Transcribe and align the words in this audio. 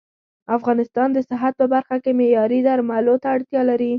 افغانستان 0.57 1.09
د 1.13 1.17
صحت 1.29 1.53
په 1.61 1.65
برخه 1.73 1.95
کې 2.03 2.11
معياري 2.19 2.59
درملو 2.67 3.15
ته 3.21 3.27
اړتيا 3.35 3.61
لري 3.69 3.89